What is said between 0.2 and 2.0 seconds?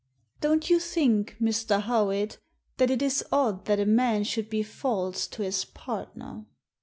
Don't you think, Mr.